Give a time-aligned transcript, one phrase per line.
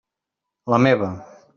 [0.75, 1.15] La meva.